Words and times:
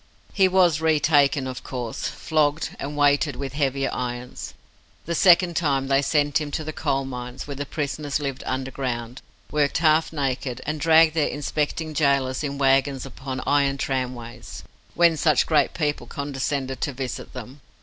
He 0.33 0.47
was 0.47 0.81
retaken, 0.81 1.45
of 1.45 1.63
course, 1.63 2.07
flogged, 2.07 2.75
and 2.79 2.97
weighted 2.97 3.35
with 3.35 3.53
heavier 3.53 3.91
irons. 3.93 4.55
The 5.05 5.13
second 5.13 5.55
time, 5.55 5.89
they 5.89 6.01
sent 6.01 6.41
him 6.41 6.49
to 6.53 6.63
the 6.63 6.73
Coal 6.73 7.05
Mines, 7.05 7.45
where 7.45 7.53
the 7.53 7.67
prisoners 7.67 8.19
lived 8.19 8.41
underground, 8.47 9.21
worked 9.51 9.77
half 9.77 10.11
naked, 10.11 10.59
and 10.65 10.81
dragged 10.81 11.13
their 11.13 11.27
inspecting 11.27 11.93
gaolers 11.93 12.43
in 12.43 12.57
wagons 12.57 13.05
upon 13.05 13.43
iron 13.45 13.77
tramways, 13.77 14.63
when 14.95 15.17
such 15.17 15.45
great 15.45 15.75
people 15.75 16.07
condescended 16.07 16.81
to 16.81 16.93
visit 16.93 17.33
them. 17.33 17.61